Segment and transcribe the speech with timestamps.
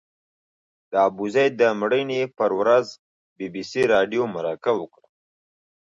[0.91, 2.85] د ابوزید د مړینې پر ورځ
[3.37, 5.07] بي بي سي راډیو مرکه وکړه.